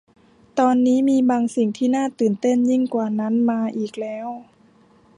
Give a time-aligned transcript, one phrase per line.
[0.59, 4.27] ตอนนี้มีบางสิ่งที่น่าตื่นเต้นยิ่งกว่านั้นมาอีกแล้ว